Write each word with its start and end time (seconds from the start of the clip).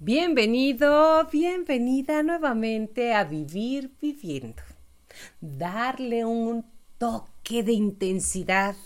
Bienvenido, 0.00 1.26
bienvenida 1.32 2.22
nuevamente 2.22 3.14
a 3.14 3.24
Vivir 3.24 3.90
Viviendo. 4.00 4.62
Darle 5.40 6.24
un 6.24 6.64
toque 6.98 7.64
de 7.64 7.72
intensidad 7.72 8.76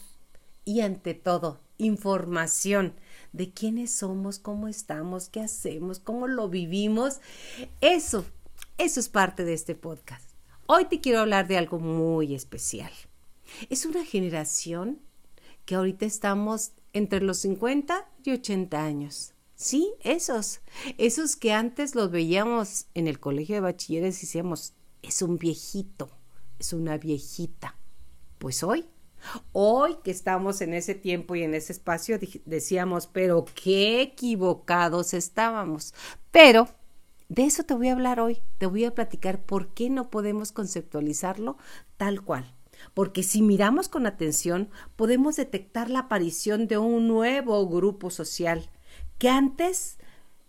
y 0.64 0.80
ante 0.80 1.12
todo 1.12 1.60
información 1.76 2.94
de 3.34 3.50
quiénes 3.50 3.92
somos, 3.92 4.38
cómo 4.38 4.68
estamos, 4.68 5.28
qué 5.28 5.40
hacemos, 5.40 5.98
cómo 5.98 6.28
lo 6.28 6.48
vivimos. 6.48 7.20
Eso, 7.82 8.24
eso 8.78 8.98
es 8.98 9.10
parte 9.10 9.44
de 9.44 9.52
este 9.52 9.74
podcast. 9.74 10.30
Hoy 10.64 10.86
te 10.86 11.02
quiero 11.02 11.20
hablar 11.20 11.46
de 11.46 11.58
algo 11.58 11.78
muy 11.78 12.34
especial. 12.34 12.90
Es 13.68 13.84
una 13.84 14.06
generación 14.06 14.98
que 15.66 15.74
ahorita 15.74 16.06
estamos 16.06 16.72
entre 16.94 17.20
los 17.20 17.36
50 17.36 18.08
y 18.24 18.30
80 18.30 18.82
años. 18.82 19.34
Sí, 19.62 19.94
esos, 20.00 20.60
esos 20.98 21.36
que 21.36 21.52
antes 21.52 21.94
los 21.94 22.10
veíamos 22.10 22.86
en 22.94 23.06
el 23.06 23.20
colegio 23.20 23.54
de 23.54 23.60
bachilleres 23.60 24.18
y 24.18 24.26
decíamos, 24.26 24.74
es 25.02 25.22
un 25.22 25.38
viejito, 25.38 26.10
es 26.58 26.72
una 26.72 26.98
viejita. 26.98 27.78
Pues 28.38 28.64
hoy, 28.64 28.86
hoy 29.52 29.98
que 30.02 30.10
estamos 30.10 30.62
en 30.62 30.74
ese 30.74 30.96
tiempo 30.96 31.36
y 31.36 31.44
en 31.44 31.54
ese 31.54 31.74
espacio, 31.74 32.18
decíamos, 32.44 33.06
pero 33.06 33.44
qué 33.54 34.02
equivocados 34.02 35.14
estábamos. 35.14 35.94
Pero 36.32 36.66
de 37.28 37.44
eso 37.44 37.62
te 37.62 37.74
voy 37.74 37.86
a 37.86 37.92
hablar 37.92 38.18
hoy, 38.18 38.38
te 38.58 38.66
voy 38.66 38.84
a 38.84 38.96
platicar 38.96 39.44
por 39.44 39.68
qué 39.74 39.90
no 39.90 40.10
podemos 40.10 40.50
conceptualizarlo 40.50 41.56
tal 41.98 42.22
cual. 42.22 42.52
Porque 42.94 43.22
si 43.22 43.42
miramos 43.42 43.88
con 43.88 44.06
atención, 44.06 44.70
podemos 44.96 45.36
detectar 45.36 45.88
la 45.88 46.00
aparición 46.00 46.66
de 46.66 46.78
un 46.78 47.06
nuevo 47.06 47.68
grupo 47.68 48.10
social 48.10 48.68
que 49.22 49.28
antes 49.28 49.98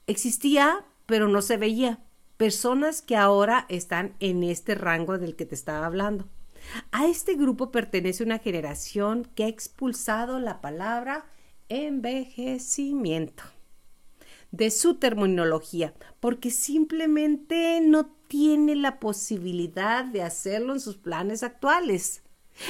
existía 0.08 0.84
pero 1.06 1.28
no 1.28 1.44
se 1.44 1.58
veía. 1.58 2.00
Personas 2.38 3.04
que 3.04 3.16
ahora 3.16 3.68
están 3.70 4.16
en 4.20 4.42
este 4.42 4.74
rango 4.74 5.20
del 5.20 5.36
que 5.36 5.46
te 5.46 5.54
estaba 5.54 5.86
hablando. 5.86 6.28
A 6.92 7.06
este 7.06 7.36
grupo 7.36 7.70
pertenece 7.72 8.24
una 8.24 8.40
generación 8.40 9.30
que 9.36 9.44
ha 9.44 9.48
expulsado 9.48 10.40
la 10.40 10.60
palabra 10.60 11.28
envejecimiento 11.70 13.44
de 14.50 14.72
su 14.72 14.96
terminología, 14.96 15.94
porque 16.20 16.50
simplemente 16.50 17.80
no 17.80 18.08
tiene 18.28 18.76
la 18.76 19.00
posibilidad 19.00 20.04
de 20.04 20.24
hacerlo 20.24 20.74
en 20.74 20.80
sus 20.80 20.98
planes 20.98 21.44
actuales. 21.44 22.24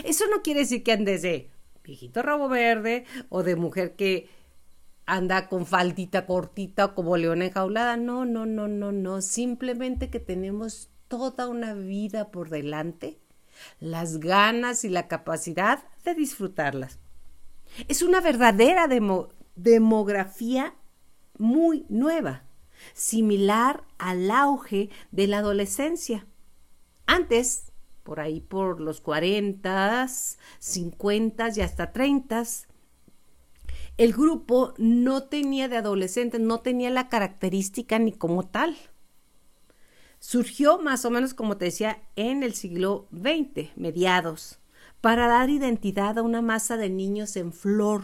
Eso 0.03 0.25
no 0.27 0.41
quiere 0.41 0.59
decir 0.59 0.83
que 0.83 0.91
andes 0.91 1.21
de 1.21 1.49
viejito 1.81 2.21
rabo 2.21 2.49
verde 2.49 3.05
o 3.29 3.41
de 3.41 3.55
mujer 3.55 3.95
que 3.95 4.42
anda 5.05 5.49
con 5.49 5.65
faldita 5.65 6.25
cortita 6.25 6.93
como 6.93 7.17
leona 7.17 7.45
enjaulada. 7.45 7.97
No, 7.97 8.25
no, 8.25 8.45
no, 8.45 8.67
no, 8.67 8.91
no. 8.91 9.21
Simplemente 9.21 10.09
que 10.09 10.19
tenemos 10.19 10.89
toda 11.07 11.47
una 11.47 11.73
vida 11.73 12.31
por 12.31 12.49
delante, 12.49 13.19
las 13.79 14.19
ganas 14.19 14.83
y 14.83 14.89
la 14.89 15.07
capacidad 15.07 15.83
de 16.03 16.15
disfrutarlas. 16.15 16.99
Es 17.87 18.01
una 18.01 18.21
verdadera 18.21 18.87
demografía 19.55 20.75
muy 21.37 21.85
nueva, 21.89 22.43
similar 22.93 23.83
al 23.97 24.29
auge 24.31 24.89
de 25.11 25.27
la 25.27 25.39
adolescencia. 25.39 26.25
Antes, 27.05 27.71
por 28.03 28.19
ahí 28.19 28.41
por 28.41 28.79
los 28.79 29.01
cuarentas, 29.01 30.37
cincuentas 30.59 31.57
y 31.57 31.61
hasta 31.61 31.91
treintas, 31.91 32.67
el 33.97 34.13
grupo 34.13 34.73
no 34.77 35.23
tenía 35.23 35.67
de 35.67 35.77
adolescentes, 35.77 36.41
no 36.41 36.61
tenía 36.61 36.89
la 36.89 37.09
característica 37.09 37.99
ni 37.99 38.11
como 38.11 38.43
tal. 38.47 38.75
Surgió 40.19 40.79
más 40.79 41.05
o 41.05 41.11
menos, 41.11 41.33
como 41.33 41.57
te 41.57 41.65
decía, 41.65 42.01
en 42.15 42.43
el 42.43 42.53
siglo 42.53 43.07
XX, 43.11 43.75
mediados, 43.75 44.59
para 45.01 45.27
dar 45.27 45.49
identidad 45.49 46.17
a 46.17 46.23
una 46.23 46.41
masa 46.41 46.77
de 46.77 46.89
niños 46.89 47.35
en 47.35 47.51
flor, 47.51 48.03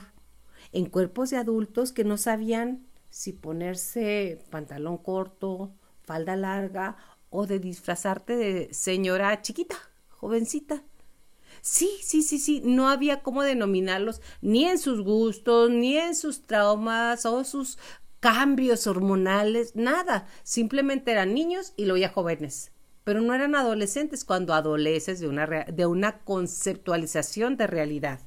en 0.71 0.85
cuerpos 0.85 1.29
de 1.29 1.37
adultos 1.37 1.91
que 1.91 2.03
no 2.03 2.17
sabían 2.17 2.85
si 3.09 3.33
ponerse 3.33 4.43
pantalón 4.51 4.97
corto, 4.97 5.73
falda 6.03 6.35
larga 6.35 6.97
o 7.29 7.47
de 7.47 7.59
disfrazarte 7.59 8.35
de 8.35 8.73
señora 8.73 9.41
chiquita, 9.41 9.77
jovencita. 10.09 10.83
Sí, 11.61 11.89
sí, 12.01 12.21
sí, 12.21 12.39
sí, 12.39 12.61
no 12.63 12.89
había 12.89 13.21
cómo 13.21 13.43
denominarlos 13.43 14.21
ni 14.41 14.65
en 14.65 14.77
sus 14.77 15.01
gustos, 15.01 15.69
ni 15.69 15.97
en 15.97 16.15
sus 16.15 16.43
traumas 16.43 17.25
o 17.25 17.43
sus 17.43 17.77
cambios 18.19 18.87
hormonales, 18.87 19.75
nada. 19.75 20.27
Simplemente 20.43 21.11
eran 21.11 21.33
niños 21.33 21.73
y 21.77 21.85
luego 21.85 21.97
ya 21.97 22.09
jóvenes. 22.09 22.71
Pero 23.03 23.21
no 23.21 23.33
eran 23.33 23.55
adolescentes 23.55 24.25
cuando 24.25 24.53
adoleces 24.53 25.19
de 25.19 25.27
una, 25.27 25.47
de 25.47 25.85
una 25.85 26.19
conceptualización 26.19 27.57
de 27.57 27.67
realidad. 27.67 28.19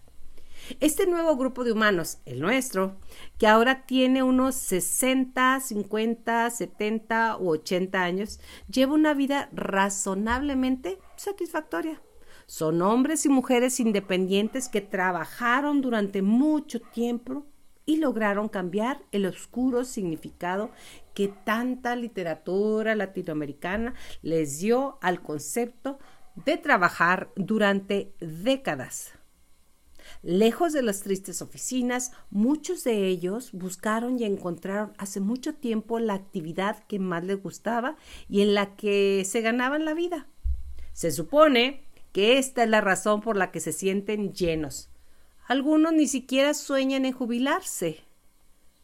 Este 0.81 1.07
nuevo 1.07 1.37
grupo 1.37 1.65
de 1.65 1.73
humanos, 1.73 2.19
el 2.25 2.41
nuestro, 2.41 2.97
que 3.39 3.47
ahora 3.47 3.85
tiene 3.85 4.23
unos 4.23 4.55
60, 4.55 5.61
50, 5.61 6.51
70 6.51 7.37
u 7.39 7.51
80 7.51 8.03
años, 8.03 8.41
lleva 8.71 8.95
una 8.95 9.13
vida 9.15 9.49
razonablemente 9.53 10.99
satisfactoria. 11.17 12.01
Son 12.53 12.83
hombres 12.83 13.25
y 13.25 13.31
mujeres 13.31 13.81
independientes 13.81 14.69
que 14.69 14.83
trabajaron 14.83 15.81
durante 15.81 16.21
mucho 16.21 16.81
tiempo 16.83 17.47
y 17.87 17.97
lograron 17.97 18.51
cambiar 18.51 19.01
el 19.11 19.25
oscuro 19.25 19.87
significado 19.87 20.71
que 21.15 21.29
tanta 21.29 21.97
literatura 21.97 22.95
latinoamericana 22.95 23.95
les 24.21 24.61
dio 24.61 24.99
al 25.01 25.23
concepto 25.23 25.99
de 26.45 26.59
trabajar 26.59 27.31
durante 27.37 28.13
décadas. 28.21 29.15
Lejos 30.21 30.75
de 30.75 30.83
las 30.83 31.01
tristes 31.01 31.41
oficinas, 31.41 32.13
muchos 32.29 32.85
de 32.85 33.07
ellos 33.07 33.53
buscaron 33.53 34.19
y 34.19 34.25
encontraron 34.25 34.93
hace 34.99 35.21
mucho 35.21 35.55
tiempo 35.55 35.99
la 36.01 36.13
actividad 36.13 36.85
que 36.85 36.99
más 36.99 37.25
les 37.25 37.43
gustaba 37.43 37.97
y 38.29 38.43
en 38.43 38.53
la 38.53 38.77
que 38.77 39.25
se 39.25 39.41
ganaban 39.41 39.87
la 39.87 39.95
vida. 39.95 40.27
Se 40.93 41.11
supone 41.11 41.91
que 42.13 42.39
esta 42.39 42.65
es 42.65 42.71
la 42.71 42.81
razón 42.81 43.21
por 43.21 43.37
la 43.37 43.51
que 43.51 43.61
se 43.61 43.73
sienten 43.73 44.33
llenos. 44.33 44.91
Algunos 45.47 45.93
ni 45.93 46.07
siquiera 46.07 46.55
sueñan 46.55 47.05
en 47.05 47.13
jubilarse. 47.13 48.01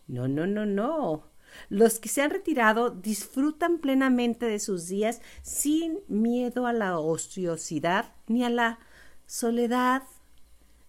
No, 0.06 0.26
no, 0.28 0.46
no, 0.46 0.66
no. 0.66 1.24
Los 1.68 1.98
que 1.98 2.08
se 2.08 2.22
han 2.22 2.30
retirado 2.30 2.90
disfrutan 2.90 3.78
plenamente 3.78 4.46
de 4.46 4.58
sus 4.58 4.88
días 4.88 5.20
sin 5.42 5.98
miedo 6.08 6.66
a 6.66 6.72
la 6.72 6.98
ociosidad, 6.98 8.14
ni 8.26 8.44
a 8.44 8.50
la 8.50 8.78
soledad, 9.26 10.02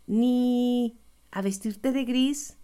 ni 0.08 0.98
a 1.32 1.42
vestirte 1.42 1.92
de 1.92 2.06
gris. 2.06 2.58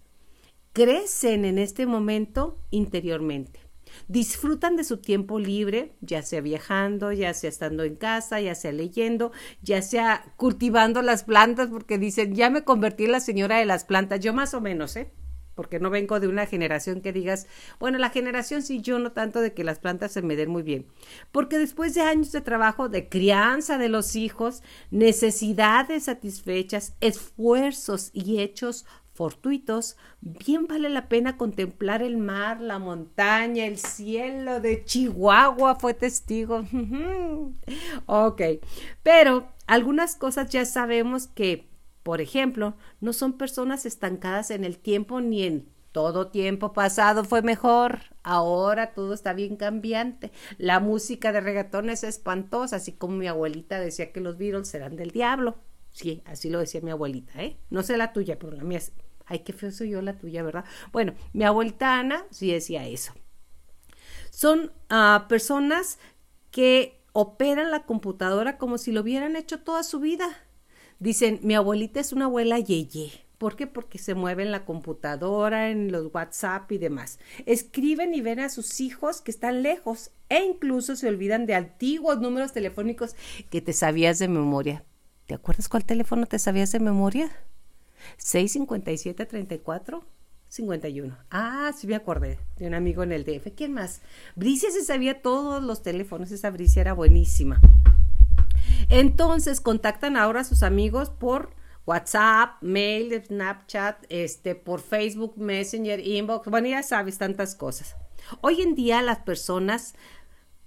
Crecen 0.73 1.45
en 1.45 1.57
este 1.57 1.85
momento 1.85 2.57
interiormente 2.69 3.64
disfrutan 4.07 4.75
de 4.75 4.83
su 4.83 4.97
tiempo 4.97 5.39
libre, 5.39 5.95
ya 6.01 6.21
sea 6.21 6.41
viajando, 6.41 7.11
ya 7.11 7.33
sea 7.33 7.49
estando 7.49 7.83
en 7.83 7.95
casa, 7.95 8.39
ya 8.41 8.55
sea 8.55 8.71
leyendo, 8.71 9.31
ya 9.61 9.81
sea 9.81 10.33
cultivando 10.37 11.01
las 11.01 11.23
plantas, 11.23 11.69
porque 11.69 11.97
dicen, 11.97 12.35
ya 12.35 12.49
me 12.49 12.63
convertí 12.63 13.05
en 13.05 13.11
la 13.11 13.19
señora 13.19 13.57
de 13.57 13.65
las 13.65 13.85
plantas, 13.85 14.19
yo 14.19 14.33
más 14.33 14.53
o 14.53 14.61
menos, 14.61 14.95
¿eh? 14.95 15.11
porque 15.55 15.79
no 15.79 15.89
vengo 15.89 16.19
de 16.19 16.27
una 16.27 16.45
generación 16.45 17.01
que 17.01 17.13
digas, 17.13 17.47
bueno, 17.79 17.97
la 17.97 18.09
generación 18.09 18.61
sí, 18.61 18.81
yo 18.81 18.99
no 18.99 19.13
tanto 19.13 19.39
de 19.39 19.53
que 19.53 19.63
las 19.63 19.79
plantas 19.79 20.11
se 20.11 20.21
me 20.21 20.35
den 20.35 20.49
muy 20.49 20.61
bien, 20.61 20.85
porque 21.31 21.57
después 21.57 21.93
de 21.95 22.01
años 22.01 22.31
de 22.31 22.41
trabajo, 22.41 22.89
de 22.89 23.09
crianza 23.09 23.77
de 23.77 23.89
los 23.89 24.15
hijos, 24.15 24.61
necesidades 24.91 26.03
satisfechas, 26.03 26.95
esfuerzos 26.99 28.11
y 28.13 28.41
hechos 28.41 28.85
fortuitos, 29.15 29.95
bien 30.19 30.67
vale 30.67 30.89
la 30.89 31.07
pena 31.07 31.37
contemplar 31.37 32.03
el 32.03 32.17
mar, 32.17 32.59
la 32.59 32.79
montaña, 32.79 33.65
el 33.65 33.77
cielo 33.77 34.59
de 34.59 34.83
Chihuahua 34.83 35.75
fue 35.75 35.93
testigo. 35.93 36.65
ok, 38.05 38.41
pero 39.03 39.47
algunas 39.67 40.17
cosas 40.17 40.49
ya 40.49 40.65
sabemos 40.65 41.27
que, 41.27 41.69
por 42.03 42.19
ejemplo, 42.19 42.75
no 42.99 43.13
son 43.13 43.33
personas 43.33 43.85
estancadas 43.85 44.51
en 44.51 44.65
el 44.65 44.77
tiempo 44.77 45.21
ni 45.21 45.43
en 45.43 45.69
todo 45.93 46.27
tiempo 46.27 46.73
pasado 46.73 47.23
fue 47.23 47.41
mejor. 47.41 47.99
Ahora 48.21 48.93
todo 48.93 49.13
está 49.13 49.31
bien 49.31 49.55
cambiante. 49.55 50.33
La 50.57 50.81
música 50.81 51.31
de 51.31 51.39
reggaetón 51.39 51.89
es 51.89 52.03
espantosa, 52.03 52.75
así 52.75 52.91
como 52.91 53.15
mi 53.15 53.27
abuelita 53.27 53.79
decía 53.79 54.11
que 54.11 54.19
los 54.19 54.37
Beatles 54.37 54.73
eran 54.73 54.97
del 54.97 55.11
diablo. 55.11 55.55
Sí, 55.91 56.21
así 56.25 56.49
lo 56.49 56.59
decía 56.59 56.81
mi 56.81 56.91
abuelita, 56.91 57.41
¿eh? 57.41 57.55
No 57.69 57.81
sé 57.81 57.95
la 57.95 58.11
tuya, 58.11 58.37
pero 58.37 58.51
la 58.51 58.65
mía 58.65 58.81
Ay, 59.25 59.39
qué 59.39 59.53
feo 59.53 59.71
soy 59.71 59.91
yo 59.91 60.01
la 60.01 60.17
tuya, 60.17 60.43
¿verdad? 60.43 60.65
Bueno, 60.91 61.13
mi 61.33 61.43
abuelita 61.43 61.99
Ana 61.99 62.25
sí 62.31 62.51
decía 62.51 62.87
eso. 62.87 63.13
Son 64.29 64.71
ah, 64.89 65.25
personas 65.29 65.99
que 66.51 67.01
operan 67.13 67.71
la 67.71 67.83
computadora 67.83 68.57
como 68.57 68.77
si 68.77 68.91
lo 68.91 69.01
hubieran 69.01 69.35
hecho 69.35 69.59
toda 69.59 69.83
su 69.83 69.99
vida. 69.99 70.27
Dicen, 70.99 71.39
mi 71.43 71.55
abuelita 71.55 71.99
es 71.99 72.13
una 72.13 72.25
abuela 72.25 72.59
yeye, 72.59 73.25
¿Por 73.37 73.55
qué? 73.55 73.67
Porque 73.67 73.97
se 73.97 74.15
mueven 74.15 74.47
en 74.47 74.51
la 74.51 74.65
computadora, 74.65 75.69
en 75.69 75.91
los 75.91 76.13
WhatsApp 76.13 76.71
y 76.71 76.77
demás. 76.77 77.19
Escriben 77.45 78.13
y 78.13 78.21
ven 78.21 78.39
a 78.39 78.49
sus 78.49 78.79
hijos 78.79 79.21
que 79.21 79.31
están 79.31 79.61
lejos 79.61 80.11
e 80.29 80.43
incluso 80.43 80.95
se 80.95 81.07
olvidan 81.07 81.45
de 81.45 81.55
antiguos 81.55 82.19
números 82.21 82.53
telefónicos 82.53 83.15
que 83.49 83.61
te 83.61 83.73
sabías 83.73 84.19
de 84.19 84.29
memoria. 84.29 84.85
¿Te 85.25 85.33
acuerdas 85.33 85.67
cuál 85.67 85.85
teléfono 85.85 86.25
te 86.25 86.39
sabías 86.39 86.71
de 86.71 86.79
memoria? 86.79 87.29
657 88.17 89.25
34 89.25 90.05
51. 90.47 91.17
Ah, 91.31 91.73
sí 91.75 91.87
me 91.87 91.95
acordé 91.95 92.39
de 92.57 92.67
un 92.67 92.73
amigo 92.73 93.03
en 93.03 93.11
el 93.11 93.25
DF. 93.25 93.53
¿Quién 93.55 93.73
más? 93.73 94.01
Bricia 94.35 94.71
se 94.71 94.83
sabía 94.83 95.21
todos 95.21 95.63
los 95.63 95.81
teléfonos. 95.81 96.31
Esa 96.31 96.49
Bricia 96.49 96.81
era 96.81 96.93
buenísima. 96.93 97.59
Entonces 98.89 99.61
contactan 99.61 100.17
ahora 100.17 100.41
a 100.41 100.45
sus 100.45 100.63
amigos 100.63 101.09
por 101.09 101.53
WhatsApp, 101.85 102.61
mail, 102.61 103.21
Snapchat, 103.25 104.05
este, 104.09 104.55
por 104.55 104.81
Facebook, 104.81 105.37
Messenger, 105.37 105.99
Inbox. 105.99 106.49
Bueno, 106.49 106.67
ya 106.67 106.83
sabes 106.83 107.17
tantas 107.17 107.55
cosas. 107.55 107.95
Hoy 108.41 108.61
en 108.61 108.75
día 108.75 109.01
las 109.01 109.19
personas 109.19 109.93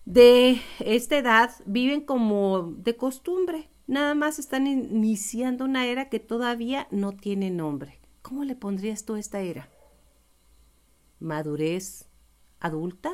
de 0.04 0.60
esta 0.78 1.18
edad 1.18 1.50
viven 1.66 2.02
como 2.02 2.74
de 2.78 2.96
costumbre. 2.96 3.68
Nada 3.88 4.14
más 4.14 4.38
están 4.38 4.66
iniciando 4.66 5.64
una 5.64 5.86
era 5.86 6.10
que 6.10 6.20
todavía 6.20 6.86
no 6.90 7.16
tiene 7.16 7.50
nombre. 7.50 7.98
¿Cómo 8.20 8.44
le 8.44 8.54
pondrías 8.54 9.06
tú 9.06 9.14
a 9.14 9.18
esta 9.18 9.40
era? 9.40 9.70
¿Madurez 11.20 12.04
adulta? 12.60 13.10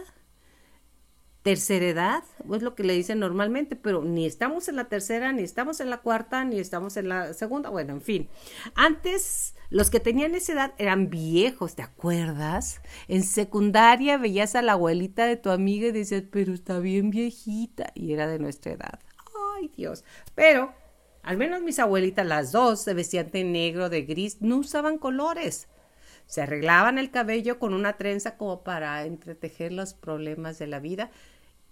¿Tercera 1.42 1.86
edad? 1.86 2.24
Es 2.52 2.62
lo 2.62 2.74
que 2.74 2.82
le 2.82 2.94
dicen 2.94 3.20
normalmente, 3.20 3.76
pero 3.76 4.02
ni 4.02 4.26
estamos 4.26 4.66
en 4.66 4.74
la 4.74 4.88
tercera, 4.88 5.30
ni 5.32 5.42
estamos 5.42 5.78
en 5.78 5.90
la 5.90 5.98
cuarta, 5.98 6.44
ni 6.44 6.58
estamos 6.58 6.96
en 6.96 7.08
la 7.08 7.34
segunda. 7.34 7.70
Bueno, 7.70 7.92
en 7.92 8.02
fin. 8.02 8.28
Antes, 8.74 9.54
los 9.70 9.90
que 9.90 10.00
tenían 10.00 10.34
esa 10.34 10.54
edad 10.54 10.74
eran 10.78 11.08
viejos, 11.08 11.76
¿te 11.76 11.82
acuerdas? 11.82 12.80
En 13.06 13.22
secundaria 13.22 14.18
veías 14.18 14.56
a 14.56 14.62
la 14.62 14.72
abuelita 14.72 15.26
de 15.26 15.36
tu 15.36 15.50
amiga 15.50 15.86
y 15.86 15.92
decías, 15.92 16.24
pero 16.32 16.52
está 16.52 16.80
bien 16.80 17.10
viejita, 17.10 17.92
y 17.94 18.12
era 18.12 18.26
de 18.26 18.40
nuestra 18.40 18.72
edad. 18.72 18.98
Dios. 19.76 20.04
Pero, 20.34 20.74
al 21.22 21.36
menos 21.36 21.62
mis 21.62 21.78
abuelitas, 21.78 22.26
las 22.26 22.52
dos, 22.52 22.82
se 22.82 22.94
vestían 22.94 23.30
de 23.30 23.44
negro, 23.44 23.88
de 23.88 24.02
gris, 24.02 24.40
no 24.40 24.58
usaban 24.58 24.98
colores. 24.98 25.68
Se 26.26 26.42
arreglaban 26.42 26.98
el 26.98 27.10
cabello 27.10 27.58
con 27.58 27.74
una 27.74 27.94
trenza 27.96 28.36
como 28.36 28.62
para 28.62 29.04
entretejer 29.04 29.72
los 29.72 29.94
problemas 29.94 30.58
de 30.58 30.66
la 30.66 30.80
vida. 30.80 31.10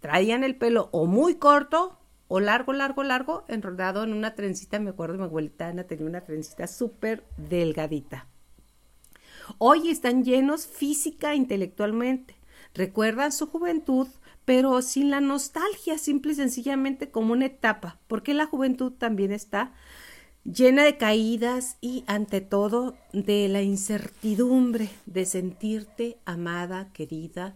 Traían 0.00 0.44
el 0.44 0.56
pelo 0.56 0.88
o 0.92 1.06
muy 1.06 1.36
corto 1.36 1.98
o 2.28 2.40
largo, 2.40 2.72
largo, 2.72 3.02
largo, 3.02 3.44
enrollado 3.48 4.04
en 4.04 4.12
una 4.12 4.34
trencita. 4.34 4.78
Me 4.78 4.90
acuerdo, 4.90 5.16
mi 5.16 5.24
abuelita 5.24 5.68
Ana 5.68 5.84
tenía 5.84 6.06
una 6.06 6.22
trencita 6.22 6.66
súper 6.66 7.24
delgadita. 7.36 8.26
Hoy 9.58 9.90
están 9.90 10.24
llenos 10.24 10.66
física 10.66 11.32
e 11.32 11.36
intelectualmente. 11.36 12.36
Recuerdan 12.74 13.32
su 13.32 13.46
juventud 13.46 14.08
pero 14.44 14.82
sin 14.82 15.10
la 15.10 15.20
nostalgia, 15.20 15.98
simple 15.98 16.32
y 16.32 16.36
sencillamente 16.36 17.10
como 17.10 17.32
una 17.32 17.46
etapa, 17.46 17.98
porque 18.08 18.34
la 18.34 18.46
juventud 18.46 18.92
también 18.92 19.32
está 19.32 19.72
llena 20.44 20.84
de 20.84 20.96
caídas 20.96 21.76
y 21.80 22.04
ante 22.06 22.40
todo 22.40 22.96
de 23.12 23.48
la 23.48 23.62
incertidumbre 23.62 24.90
de 25.06 25.24
sentirte 25.26 26.18
amada, 26.24 26.92
querida, 26.92 27.54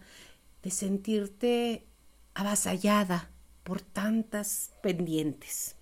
de 0.63 0.71
sentirte 0.71 1.85
avasallada 2.33 3.29
por 3.63 3.81
tantas 3.81 4.71
pendientes. 4.81 5.75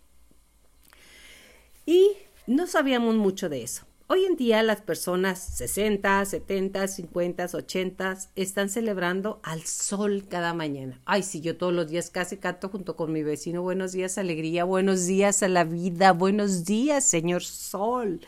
Y 1.86 2.14
no 2.48 2.66
sabíamos 2.66 3.16
mucho 3.16 3.50
de 3.50 3.62
eso. 3.62 3.86
Hoy 4.08 4.24
en 4.26 4.36
día 4.36 4.62
las 4.62 4.82
personas 4.82 5.40
60, 5.40 6.26
70, 6.26 6.88
50, 6.88 7.46
80 7.52 8.18
están 8.36 8.70
celebrando 8.70 9.40
al 9.42 9.64
sol 9.64 10.28
cada 10.30 10.54
mañana. 10.54 11.02
Ay, 11.06 11.24
sí, 11.24 11.42
yo 11.42 11.58
todos 11.58 11.74
los 11.74 11.88
días 11.88 12.12
casi 12.12 12.38
canto 12.38 12.70
junto 12.70 12.96
con 12.96 13.12
mi 13.12 13.24
vecino 13.24 13.64
buenos 13.64 13.94
días, 13.94 14.20
alegría, 14.20 14.64
buenos 14.64 15.08
días 15.08 15.42
a 15.42 15.48
la 15.48 15.64
vida, 15.64 16.12
buenos 16.12 16.66
días, 16.66 17.04
señor 17.04 17.42
sol. 17.42 18.22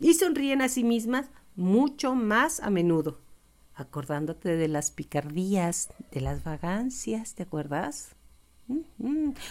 Y 0.00 0.14
sonríen 0.14 0.60
a 0.60 0.68
sí 0.68 0.82
mismas 0.82 1.30
mucho 1.54 2.16
más 2.16 2.58
a 2.58 2.70
menudo, 2.70 3.20
acordándote 3.76 4.56
de 4.56 4.66
las 4.66 4.90
picardías, 4.90 5.90
de 6.10 6.20
las 6.20 6.42
vagancias, 6.42 7.36
¿te 7.36 7.44
acuerdas? 7.44 8.16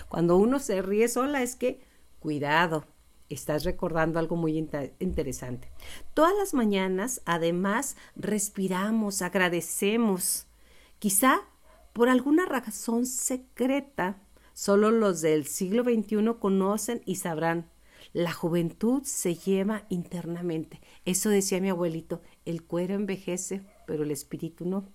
Cuando 0.09 0.35
uno 0.35 0.59
se 0.59 0.81
ríe 0.81 1.07
sola 1.07 1.43
es 1.43 1.55
que, 1.55 1.79
cuidado, 2.19 2.83
estás 3.35 3.63
recordando 3.63 4.19
algo 4.19 4.35
muy 4.35 4.57
interesante. 4.99 5.69
Todas 6.13 6.33
las 6.37 6.53
mañanas, 6.53 7.21
además, 7.25 7.95
respiramos, 8.15 9.21
agradecemos. 9.21 10.47
Quizá 10.99 11.41
por 11.93 12.09
alguna 12.09 12.45
razón 12.45 13.05
secreta, 13.05 14.21
solo 14.53 14.91
los 14.91 15.21
del 15.21 15.45
siglo 15.45 15.83
XXI 15.83 16.35
conocen 16.39 17.01
y 17.05 17.15
sabrán. 17.15 17.69
La 18.13 18.31
juventud 18.31 19.03
se 19.03 19.35
lleva 19.35 19.85
internamente. 19.89 20.81
Eso 21.05 21.29
decía 21.29 21.61
mi 21.61 21.69
abuelito, 21.69 22.21
el 22.45 22.63
cuero 22.63 22.95
envejece, 22.95 23.61
pero 23.87 24.03
el 24.03 24.11
espíritu 24.11 24.65
no. 24.65 24.87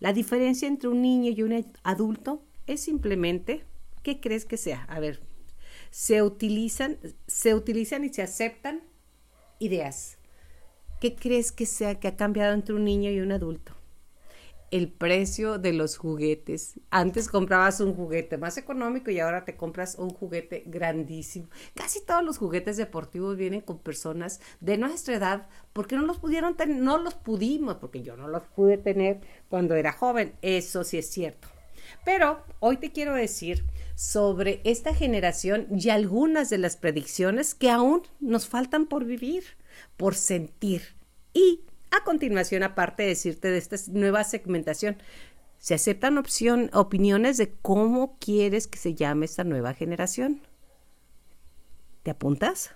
La 0.00 0.12
diferencia 0.12 0.68
entre 0.68 0.88
un 0.88 1.02
niño 1.02 1.30
y 1.30 1.42
un 1.42 1.66
adulto 1.82 2.42
es 2.66 2.80
simplemente, 2.80 3.64
¿qué 4.02 4.20
crees 4.20 4.44
que 4.44 4.56
sea? 4.56 4.84
A 4.84 5.00
ver, 5.00 5.20
se 5.94 6.24
utilizan, 6.24 6.98
se 7.28 7.54
utilizan 7.54 8.02
y 8.02 8.08
se 8.08 8.20
aceptan 8.20 8.82
ideas. 9.60 10.18
¿Qué 11.00 11.14
crees 11.14 11.52
que 11.52 11.66
sea 11.66 12.00
que 12.00 12.08
ha 12.08 12.16
cambiado 12.16 12.52
entre 12.52 12.74
un 12.74 12.84
niño 12.84 13.12
y 13.12 13.20
un 13.20 13.30
adulto? 13.30 13.76
El 14.72 14.90
precio 14.90 15.56
de 15.58 15.72
los 15.72 15.96
juguetes. 15.96 16.80
Antes 16.90 17.28
comprabas 17.28 17.78
un 17.78 17.94
juguete 17.94 18.38
más 18.38 18.56
económico 18.58 19.12
y 19.12 19.20
ahora 19.20 19.44
te 19.44 19.56
compras 19.56 19.94
un 19.96 20.10
juguete 20.10 20.64
grandísimo. 20.66 21.46
Casi 21.76 22.04
todos 22.04 22.24
los 22.24 22.38
juguetes 22.38 22.76
deportivos 22.76 23.36
vienen 23.36 23.60
con 23.60 23.78
personas 23.78 24.40
de 24.58 24.76
nuestra 24.78 25.14
edad 25.14 25.46
porque 25.72 25.94
no 25.94 26.02
los 26.02 26.18
pudieron 26.18 26.56
tener, 26.56 26.76
no 26.76 26.98
los 26.98 27.14
pudimos, 27.14 27.76
porque 27.76 28.02
yo 28.02 28.16
no 28.16 28.26
los 28.26 28.42
pude 28.42 28.78
tener 28.78 29.20
cuando 29.48 29.76
era 29.76 29.92
joven. 29.92 30.34
Eso 30.42 30.82
sí 30.82 30.98
es 30.98 31.08
cierto. 31.08 31.53
Pero 32.04 32.44
hoy 32.60 32.76
te 32.76 32.92
quiero 32.92 33.14
decir 33.14 33.64
sobre 33.94 34.60
esta 34.64 34.94
generación 34.94 35.66
y 35.70 35.88
algunas 35.88 36.50
de 36.50 36.58
las 36.58 36.76
predicciones 36.76 37.54
que 37.54 37.70
aún 37.70 38.02
nos 38.20 38.46
faltan 38.46 38.86
por 38.86 39.04
vivir, 39.04 39.44
por 39.96 40.14
sentir. 40.14 40.96
Y 41.32 41.64
a 41.90 42.04
continuación, 42.04 42.62
aparte 42.62 43.04
de 43.04 43.10
decirte 43.10 43.50
de 43.50 43.58
esta 43.58 43.76
nueva 43.92 44.24
segmentación, 44.24 44.98
se 45.58 45.74
aceptan 45.74 46.18
opción, 46.18 46.70
opiniones 46.74 47.38
de 47.38 47.52
cómo 47.52 48.18
quieres 48.18 48.66
que 48.66 48.78
se 48.78 48.94
llame 48.94 49.26
esta 49.26 49.44
nueva 49.44 49.72
generación. 49.72 50.42
¿Te 52.02 52.10
apuntas? 52.10 52.74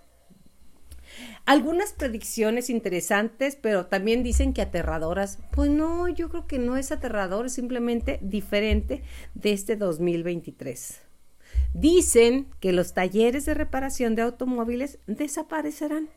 Algunas 1.47 1.93
predicciones 1.93 2.71
interesantes, 2.71 3.57
pero 3.57 3.87
también 3.87 4.23
dicen 4.23 4.53
que 4.53 4.63
aterradoras. 4.63 5.39
Pues 5.53 5.71
no, 5.71 6.09
yo 6.09 6.29
creo 6.29 6.47
que 6.47 6.59
no 6.59 6.77
es 6.77 6.93
aterrador, 6.93 7.47
es 7.47 7.55
simplemente 7.55 8.19
diferente 8.23 9.03
de 9.35 9.53
este 9.53 9.77
2023. 9.77 11.01
Dicen 11.75 12.49
que 12.61 12.73
los 12.73 12.95
talleres 12.95 13.47
de 13.47 13.55
reparación 13.55 14.15
de 14.15 14.23
automóviles 14.23 14.99
desaparecerán. 15.07 16.09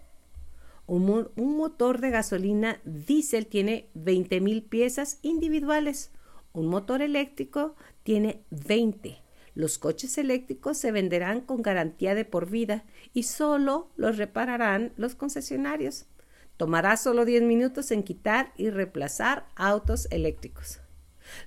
Un, 0.87 1.29
motor 1.35 2.01
de 2.01 2.09
gasolina 2.09 2.81
diésel 2.83 3.47
tiene 3.47 3.87
20.000 3.95 4.67
piezas 4.67 5.19
individuales. 5.21 6.11
Un 6.51 6.67
motor 6.67 7.01
eléctrico 7.01 7.75
tiene 8.03 8.43
20. 8.49 9.20
Los 9.53 9.77
coches 9.77 10.17
eléctricos 10.17 10.77
se 10.77 10.91
venderán 10.91 11.41
con 11.41 11.61
garantía 11.61 12.15
de 12.15 12.25
por 12.25 12.49
vida 12.49 12.83
y 13.13 13.23
solo 13.23 13.89
los 13.97 14.17
repararán 14.17 14.93
los 14.95 15.15
concesionarios. 15.15 16.05
Tomará 16.57 16.95
solo 16.95 17.25
10 17.25 17.43
minutos 17.43 17.91
en 17.91 18.03
quitar 18.03 18.53
y 18.55 18.69
reemplazar 18.69 19.47
autos 19.55 20.07
eléctricos. 20.11 20.79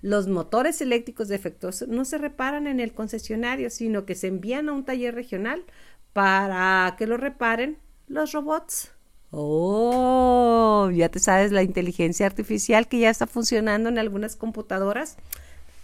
Los 0.03 0.29
motores 0.29 0.81
eléctricos 0.81 1.29
defectuosos 1.29 1.89
no 1.89 2.05
se 2.05 2.19
reparan 2.19 2.67
en 2.67 2.81
el 2.81 2.93
concesionario, 2.93 3.71
sino 3.71 4.07
que 4.07 4.15
se 4.15 4.29
envían 4.29 4.69
a 4.69 4.73
un 4.73 4.85
taller 4.85 5.15
regional 5.15 5.65
para 6.13 6.95
que 6.99 7.07
lo 7.07 7.17
reparen 7.17 7.79
los 8.09 8.33
robots. 8.33 8.91
Oh, 9.31 10.91
ya 10.95 11.09
te 11.09 11.19
sabes 11.19 11.51
la 11.51 11.63
inteligencia 11.63 12.27
artificial 12.27 12.87
que 12.87 13.01
ya 13.01 13.11
está 13.11 13.27
funcionando 13.27 13.89
en 13.89 13.99
algunas 13.99 14.37
computadoras. 14.37 15.17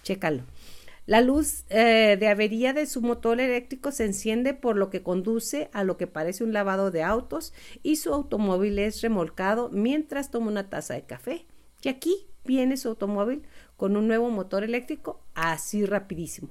Chécalo. 0.02 0.44
La 1.10 1.22
luz 1.22 1.64
eh, 1.70 2.16
de 2.20 2.28
avería 2.28 2.72
de 2.72 2.86
su 2.86 3.02
motor 3.02 3.40
eléctrico 3.40 3.90
se 3.90 4.04
enciende 4.04 4.54
por 4.54 4.76
lo 4.76 4.90
que 4.90 5.02
conduce 5.02 5.68
a 5.72 5.82
lo 5.82 5.96
que 5.96 6.06
parece 6.06 6.44
un 6.44 6.52
lavado 6.52 6.92
de 6.92 7.02
autos 7.02 7.52
y 7.82 7.96
su 7.96 8.14
automóvil 8.14 8.78
es 8.78 9.02
remolcado 9.02 9.70
mientras 9.70 10.30
toma 10.30 10.52
una 10.52 10.70
taza 10.70 10.94
de 10.94 11.02
café. 11.02 11.46
Y 11.82 11.88
aquí 11.88 12.28
viene 12.44 12.76
su 12.76 12.90
automóvil 12.90 13.42
con 13.76 13.96
un 13.96 14.06
nuevo 14.06 14.30
motor 14.30 14.62
eléctrico 14.62 15.20
así 15.34 15.84
rapidísimo. 15.84 16.50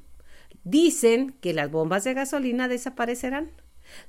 Dicen 0.65 1.37
que 1.39 1.53
las 1.53 1.71
bombas 1.71 2.03
de 2.03 2.15
gasolina 2.15 2.67
desaparecerán. 2.67 3.51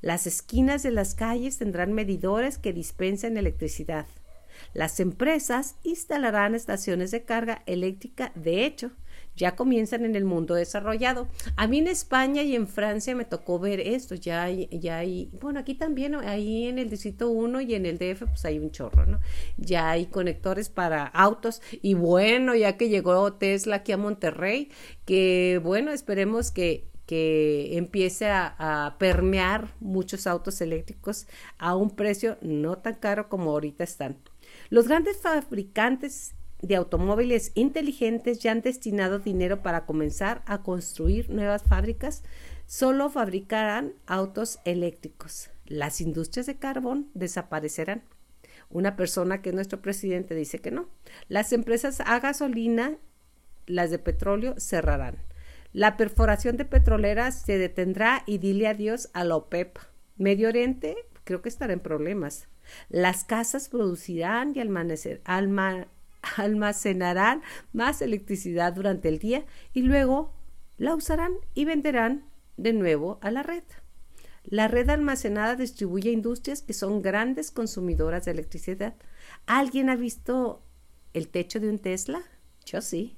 Las 0.01 0.27
esquinas 0.27 0.83
de 0.83 0.91
las 0.91 1.15
calles 1.15 1.59
tendrán 1.59 1.93
medidores 1.93 2.59
que 2.59 2.73
dispensen 2.73 3.37
electricidad. 3.37 4.09
Las 4.75 4.99
empresas 4.99 5.77
instalarán 5.85 6.57
estaciones 6.57 7.13
de 7.13 7.23
carga 7.23 7.63
eléctrica. 7.67 8.33
De 8.35 8.67
hecho, 8.67 8.91
ya 9.41 9.57
comienzan 9.57 10.05
en 10.05 10.17
el 10.17 10.27
mundo 10.27 10.55
desarrollado. 10.55 11.29
A 11.57 11.67
mí 11.67 11.79
en 11.79 11.89
España 11.89 12.43
y 12.43 12.55
en 12.55 12.69
Francia 12.69 13.15
me 13.17 13.25
tocó 13.25 13.59
ver 13.59 13.81
esto, 13.81 14.15
ya 14.15 14.43
hay, 14.43 14.69
ya 14.71 14.99
hay, 14.99 15.31
bueno, 15.41 15.59
aquí 15.59 15.75
también, 15.75 16.15
ahí 16.15 16.67
en 16.67 16.79
el 16.79 16.91
Distrito 16.91 17.31
1 17.31 17.63
y 17.63 17.75
en 17.75 17.87
el 17.87 17.97
DF, 17.97 18.25
pues 18.27 18.45
hay 18.45 18.59
un 18.59 18.71
chorro, 18.71 19.07
¿no? 19.07 19.19
Ya 19.57 19.91
hay 19.91 20.07
conectores 20.07 20.69
para 20.69 21.07
autos 21.07 21.63
y 21.81 21.95
bueno, 21.95 22.55
ya 22.55 22.77
que 22.77 22.91
llegó 22.91 23.33
Tesla 23.33 23.77
aquí 23.77 23.93
a 23.93 23.97
Monterrey, 23.97 24.71
que 25.07 25.59
bueno, 25.63 25.91
esperemos 25.91 26.51
que 26.51 26.91
que 27.07 27.77
empiece 27.77 28.27
a, 28.27 28.55
a, 28.57 28.97
permear 28.99 29.75
muchos 29.81 30.29
autos 30.29 30.61
eléctricos 30.61 31.27
a 31.59 31.75
un 31.75 31.91
precio 31.97 32.39
no 32.41 32.79
tan 32.79 32.95
caro 32.95 33.29
como 33.29 33.51
ahorita 33.51 33.83
están. 33.83 34.17
Los 34.69 34.87
grandes 34.87 35.17
fabricantes 35.17 36.37
de 36.63 36.77
automóviles 36.77 37.53
inteligentes 37.55 38.41
ya 38.41 38.53
han 38.53 38.61
destinado 38.61 39.19
dinero 39.19 39.63
para 39.63 39.87
comenzar 39.87 40.43
a 40.47 40.63
construir 40.63 41.31
nuevas 41.31 41.63
fábricas, 41.63 42.23
solo 42.67 43.11
fabricarán 43.11 43.95
autos 44.07 44.61
eléctricos. 44.65 45.51
Las 45.67 46.01
industrias 46.01 46.47
de 46.47 46.57
carbón 46.57 47.11
desaparecerán. 47.15 48.03
Una 48.69 48.97
persona 48.97 49.43
que 49.43 49.49
es 49.51 49.55
nuestro 49.55 49.81
presidente 49.83 50.35
dice 50.35 50.61
que 50.61 50.71
no. 50.71 50.89
Las 51.29 51.53
empresas 51.53 52.01
a 52.01 52.21
gasolina, 52.21 52.97
las 53.67 53.91
de 53.91 53.99
petróleo, 53.99 54.55
cerrarán. 54.59 55.17
La 55.73 55.97
perforación 55.97 56.57
de 56.57 56.65
petroleras 56.65 57.43
se 57.43 57.59
detendrá 57.59 58.23
y 58.27 58.39
dile 58.39 58.67
adiós 58.67 59.09
a 59.13 59.25
la 59.25 59.37
OPEP. 59.37 59.79
Medio 60.17 60.49
Oriente 60.49 60.97
creo 61.25 61.43
que 61.43 61.49
estará 61.49 61.73
en 61.73 61.81
problemas. 61.81 62.49
Las 62.89 63.25
casas 63.25 63.69
producirán 63.69 64.53
y 64.55 64.61
almacenarán 64.61 65.89
almacenarán 66.37 67.43
más 67.73 68.03
electricidad 68.03 68.73
durante 68.73 69.09
el 69.09 69.19
día 69.19 69.45
y 69.73 69.83
luego 69.83 70.33
la 70.79 70.95
usarán 70.95 71.33
y 71.55 71.65
venderán 71.65 72.25
de 72.57 72.73
nuevo 72.73 73.19
a 73.23 73.31
la 73.31 73.43
red. 73.43 73.65
La 74.45 74.69
red 74.69 74.89
almacenada 74.89 75.55
distribuye 75.55 76.11
industrias 76.11 76.63
que 76.63 76.73
son 76.73 77.03
grandes 77.03 77.51
consumidoras 77.51 78.25
de 78.25 78.33
electricidad. 78.33 78.95
¿Alguien 79.47 79.91
ha 79.91 79.97
visto 79.97 80.63
el 81.13 81.29
techo 81.29 81.61
de 81.61 81.69
un 81.69 81.79
Tesla? 81.79 82.23
Yo 82.65 82.81
sí. 82.81 83.17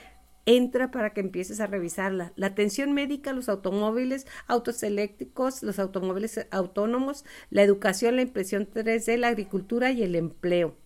Entra 0.44 0.90
para 0.90 1.10
que 1.10 1.20
empieces 1.20 1.60
a 1.60 1.68
revisarla. 1.68 2.32
La 2.34 2.48
atención 2.48 2.92
médica, 2.92 3.32
los 3.32 3.48
automóviles, 3.48 4.26
autos 4.48 4.82
eléctricos, 4.82 5.62
los 5.62 5.78
automóviles 5.78 6.48
autónomos, 6.50 7.24
la 7.50 7.62
educación, 7.62 8.16
la 8.16 8.22
impresión 8.22 8.68
3D, 8.68 9.18
la 9.18 9.28
agricultura 9.28 9.92
y 9.92 10.02
el 10.02 10.16
empleo. 10.16 10.76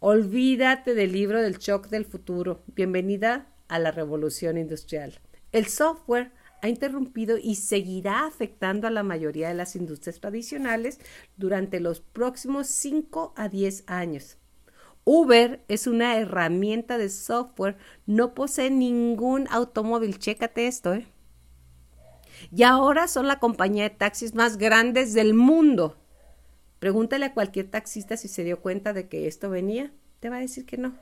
Olvídate 0.00 0.96
del 0.96 1.12
libro 1.12 1.40
del 1.40 1.58
shock 1.58 1.86
del 1.86 2.04
futuro. 2.04 2.64
Bienvenida 2.74 3.54
a 3.68 3.78
la 3.78 3.92
revolución 3.92 4.58
industrial. 4.58 5.20
El 5.52 5.66
software 5.66 6.32
ha 6.60 6.68
interrumpido 6.68 7.38
y 7.38 7.54
seguirá 7.54 8.26
afectando 8.26 8.88
a 8.88 8.90
la 8.90 9.04
mayoría 9.04 9.46
de 9.46 9.54
las 9.54 9.76
industrias 9.76 10.18
tradicionales 10.18 10.98
durante 11.36 11.78
los 11.78 12.00
próximos 12.00 12.66
5 12.66 13.34
a 13.36 13.48
10 13.48 13.84
años. 13.86 14.38
Uber 15.04 15.64
es 15.68 15.86
una 15.86 16.16
herramienta 16.16 16.96
de 16.96 17.08
software, 17.08 17.76
no 18.06 18.34
posee 18.34 18.70
ningún 18.70 19.48
automóvil. 19.50 20.18
Chécate 20.18 20.66
esto, 20.66 20.94
¿eh? 20.94 21.06
Y 22.50 22.62
ahora 22.62 23.08
son 23.08 23.26
la 23.26 23.38
compañía 23.38 23.84
de 23.84 23.90
taxis 23.90 24.34
más 24.34 24.56
grandes 24.56 25.14
del 25.14 25.34
mundo. 25.34 25.96
Pregúntale 26.78 27.26
a 27.26 27.34
cualquier 27.34 27.70
taxista 27.70 28.16
si 28.16 28.28
se 28.28 28.44
dio 28.44 28.60
cuenta 28.60 28.92
de 28.92 29.08
que 29.08 29.26
esto 29.26 29.50
venía. 29.50 29.92
Te 30.20 30.28
va 30.28 30.36
a 30.36 30.40
decir 30.40 30.66
que 30.66 30.76
no. 30.76 30.94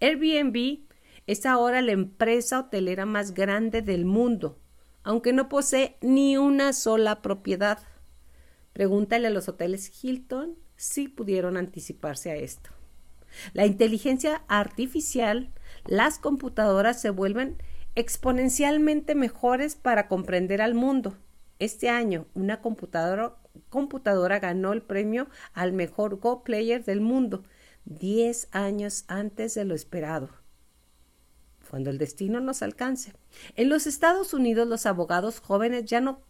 Airbnb 0.00 0.80
es 1.26 1.46
ahora 1.46 1.82
la 1.82 1.92
empresa 1.92 2.60
hotelera 2.60 3.06
más 3.06 3.32
grande 3.32 3.82
del 3.82 4.04
mundo, 4.04 4.58
aunque 5.02 5.32
no 5.32 5.48
posee 5.48 5.96
ni 6.00 6.36
una 6.36 6.72
sola 6.72 7.22
propiedad. 7.22 7.78
Pregúntale 8.72 9.28
a 9.28 9.30
los 9.30 9.48
hoteles 9.48 9.90
Hilton 10.04 10.56
si 10.76 11.08
pudieron 11.08 11.56
anticiparse 11.56 12.30
a 12.30 12.36
esto. 12.36 12.75
La 13.52 13.66
inteligencia 13.66 14.42
artificial, 14.48 15.50
las 15.84 16.18
computadoras 16.18 17.00
se 17.00 17.10
vuelven 17.10 17.56
exponencialmente 17.94 19.14
mejores 19.14 19.74
para 19.74 20.08
comprender 20.08 20.60
al 20.60 20.74
mundo. 20.74 21.16
Este 21.58 21.88
año, 21.88 22.26
una 22.34 22.60
computadora 22.60 24.38
ganó 24.38 24.72
el 24.72 24.82
premio 24.82 25.28
al 25.54 25.72
mejor 25.72 26.18
Go 26.20 26.44
Player 26.44 26.84
del 26.84 27.00
mundo, 27.00 27.44
10 27.86 28.48
años 28.52 29.04
antes 29.08 29.54
de 29.54 29.64
lo 29.64 29.74
esperado, 29.74 30.28
cuando 31.70 31.88
el 31.88 31.96
destino 31.96 32.40
nos 32.40 32.60
alcance. 32.60 33.14
En 33.54 33.70
los 33.70 33.86
Estados 33.86 34.34
Unidos 34.34 34.68
los 34.68 34.84
abogados 34.84 35.40
jóvenes 35.40 35.86
ya 35.86 36.02
no, 36.02 36.20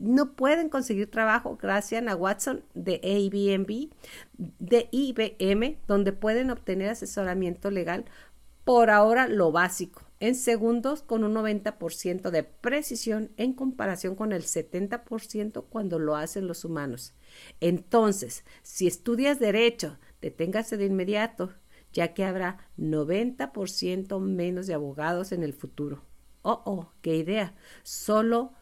no 0.00 0.34
pueden 0.34 0.70
conseguir 0.70 1.10
trabajo 1.10 1.58
gracias 1.60 2.06
a 2.06 2.16
Watson 2.16 2.64
de 2.74 3.00
Airbnb, 3.04 3.90
de 4.58 4.88
IBM, 4.90 5.76
donde 5.86 6.12
pueden 6.12 6.50
obtener 6.50 6.88
asesoramiento 6.88 7.70
legal 7.70 8.06
por 8.64 8.90
ahora 8.90 9.28
lo 9.28 9.52
básico, 9.52 10.02
en 10.18 10.34
segundos 10.34 11.02
con 11.02 11.24
un 11.24 11.34
90% 11.34 12.30
de 12.30 12.42
precisión 12.44 13.30
en 13.36 13.52
comparación 13.52 14.14
con 14.14 14.32
el 14.32 14.42
70% 14.42 15.64
cuando 15.68 15.98
lo 15.98 16.16
hacen 16.16 16.46
los 16.46 16.64
humanos. 16.64 17.14
Entonces, 17.60 18.44
si 18.62 18.86
estudias 18.86 19.38
derecho, 19.38 19.98
deténgase 20.20 20.76
de 20.76 20.86
inmediato, 20.86 21.52
ya 21.92 22.14
que 22.14 22.24
habrá 22.24 22.68
90% 22.78 24.20
menos 24.20 24.66
de 24.66 24.74
abogados 24.74 25.32
en 25.32 25.42
el 25.42 25.52
futuro. 25.52 26.04
Oh, 26.42 26.62
oh, 26.64 26.92
qué 27.02 27.16
idea. 27.16 27.54
Solo 27.82 28.52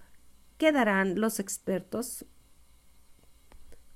quedarán 0.59 1.21
los 1.21 1.41
expertos. 1.41 2.27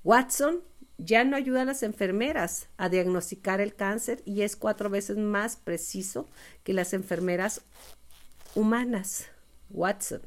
Watson 0.03 0.63
ya 0.97 1.23
no 1.23 1.35
ayuda 1.35 1.63
a 1.63 1.65
las 1.65 1.83
enfermeras 1.83 2.67
a 2.77 2.89
diagnosticar 2.89 3.61
el 3.61 3.75
cáncer 3.75 4.21
y 4.25 4.41
es 4.41 4.55
cuatro 4.55 4.89
veces 4.89 5.17
más 5.17 5.57
preciso 5.57 6.27
que 6.63 6.73
las 6.73 6.93
enfermeras 6.93 7.61
humanas. 8.55 9.27
Watson. 9.69 10.21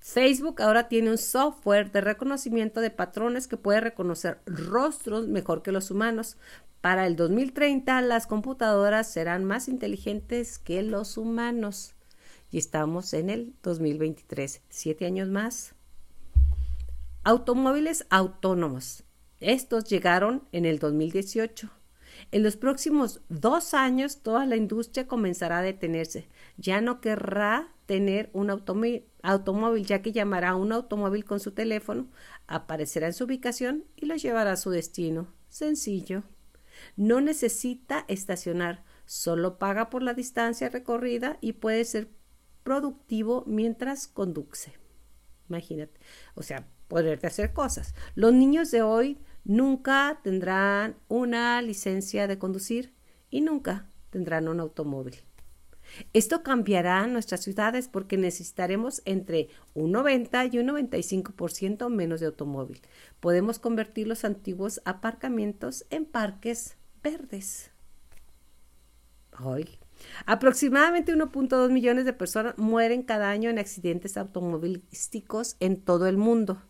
Facebook 0.00 0.62
ahora 0.62 0.88
tiene 0.88 1.10
un 1.10 1.18
software 1.18 1.90
de 1.90 2.00
reconocimiento 2.00 2.80
de 2.80 2.90
patrones 2.90 3.48
que 3.48 3.56
puede 3.56 3.80
reconocer 3.80 4.40
rostros 4.46 5.28
mejor 5.28 5.62
que 5.62 5.72
los 5.72 5.90
humanos. 5.90 6.36
Para 6.80 7.06
el 7.06 7.16
2030 7.16 8.00
las 8.02 8.26
computadoras 8.26 9.10
serán 9.10 9.44
más 9.44 9.68
inteligentes 9.68 10.58
que 10.58 10.82
los 10.82 11.16
humanos. 11.16 11.94
Y 12.52 12.58
estamos 12.58 13.14
en 13.14 13.30
el 13.30 13.54
2023, 13.62 14.60
siete 14.68 15.06
años 15.06 15.28
más. 15.28 15.74
Automóviles 17.24 18.06
autónomos. 18.10 19.04
Estos 19.40 19.84
llegaron 19.84 20.46
en 20.52 20.66
el 20.66 20.78
2018. 20.78 21.70
En 22.30 22.42
los 22.42 22.56
próximos 22.56 23.22
dos 23.30 23.72
años 23.72 24.18
toda 24.18 24.44
la 24.44 24.56
industria 24.56 25.08
comenzará 25.08 25.60
a 25.60 25.62
detenerse. 25.62 26.28
Ya 26.58 26.82
no 26.82 27.00
querrá 27.00 27.72
tener 27.86 28.28
un 28.34 28.50
automóvil, 28.50 29.86
ya 29.86 30.02
que 30.02 30.12
llamará 30.12 30.50
a 30.50 30.56
un 30.56 30.72
automóvil 30.72 31.24
con 31.24 31.40
su 31.40 31.52
teléfono, 31.52 32.08
aparecerá 32.48 33.06
en 33.06 33.14
su 33.14 33.24
ubicación 33.24 33.84
y 33.96 34.04
lo 34.04 34.14
llevará 34.16 34.52
a 34.52 34.56
su 34.56 34.68
destino. 34.68 35.26
Sencillo. 35.48 36.22
No 36.96 37.22
necesita 37.22 38.04
estacionar, 38.08 38.84
solo 39.06 39.58
paga 39.58 39.88
por 39.88 40.02
la 40.02 40.12
distancia 40.12 40.68
recorrida 40.68 41.38
y 41.40 41.54
puede 41.54 41.84
ser 41.86 42.08
productivo 42.62 43.44
mientras 43.46 44.08
conduce. 44.08 44.72
Imagínate. 45.48 46.00
O 46.34 46.42
sea, 46.42 46.66
poderte 46.88 47.26
hacer 47.26 47.52
cosas. 47.52 47.94
Los 48.14 48.32
niños 48.32 48.70
de 48.70 48.82
hoy 48.82 49.18
nunca 49.44 50.20
tendrán 50.22 50.96
una 51.08 51.60
licencia 51.62 52.26
de 52.26 52.38
conducir 52.38 52.92
y 53.30 53.40
nunca 53.40 53.88
tendrán 54.10 54.48
un 54.48 54.60
automóvil. 54.60 55.16
Esto 56.12 56.42
cambiará 56.42 57.06
nuestras 57.06 57.42
ciudades 57.42 57.88
porque 57.88 58.16
necesitaremos 58.16 59.02
entre 59.04 59.48
un 59.74 59.92
90 59.92 60.46
y 60.46 60.58
un 60.58 60.68
95% 60.68 61.90
menos 61.90 62.20
de 62.20 62.26
automóvil. 62.26 62.80
Podemos 63.20 63.58
convertir 63.58 64.06
los 64.06 64.24
antiguos 64.24 64.80
aparcamientos 64.84 65.84
en 65.90 66.06
parques 66.06 66.76
verdes. 67.02 67.70
Hoy. 69.38 69.81
Aproximadamente 70.26 71.14
1.2 71.14 71.70
millones 71.70 72.04
de 72.04 72.12
personas 72.12 72.56
mueren 72.58 73.02
cada 73.02 73.30
año 73.30 73.50
en 73.50 73.58
accidentes 73.58 74.16
automovilísticos 74.16 75.56
en 75.60 75.80
todo 75.80 76.06
el 76.06 76.16
mundo 76.16 76.62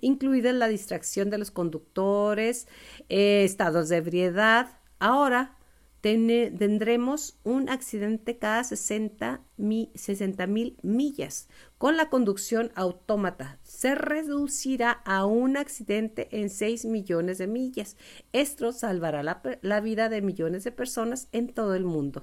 incluida 0.00 0.52
la 0.52 0.68
distracción 0.68 1.30
de 1.30 1.38
los 1.38 1.50
conductores, 1.50 2.68
eh, 3.08 3.44
estados 3.44 3.88
de 3.88 3.98
ebriedad. 3.98 4.78
Ahora 4.98 5.56
tendremos 6.00 7.38
un 7.44 7.70
accidente 7.70 8.38
cada 8.38 8.62
60 8.62 9.40
mil 9.56 10.76
millas. 10.82 11.48
Con 11.78 11.96
la 11.96 12.10
conducción 12.10 12.72
autómata 12.74 13.58
se 13.62 13.94
reducirá 13.94 14.90
a 14.90 15.24
un 15.24 15.56
accidente 15.56 16.28
en 16.30 16.50
6 16.50 16.84
millones 16.84 17.38
de 17.38 17.46
millas. 17.46 17.96
Esto 18.32 18.72
salvará 18.72 19.22
la 19.22 19.80
vida 19.80 20.10
de 20.10 20.20
millones 20.20 20.64
de 20.64 20.72
personas 20.72 21.28
en 21.32 21.54
todo 21.54 21.74
el 21.74 21.84
mundo. 21.84 22.22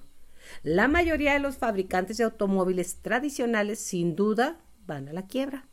La 0.64 0.88
mayoría 0.88 1.34
de 1.34 1.40
los 1.40 1.58
fabricantes 1.58 2.18
de 2.18 2.24
automóviles 2.24 3.02
tradicionales 3.02 3.80
sin 3.80 4.16
duda 4.16 4.60
van 4.86 5.08
a 5.08 5.14
la 5.14 5.28
quiebra. 5.28 5.68